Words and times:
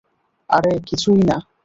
আরে 0.49 0.73
কিছুই 0.87 1.21
না। 1.29 1.37